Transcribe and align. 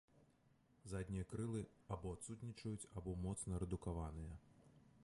Заднія 0.93 1.25
крылы 1.33 1.61
або 1.97 2.15
адсутнічаюць 2.17 2.89
або 2.97 3.17
моцна 3.29 3.53
рэдукаваныя. 3.67 4.33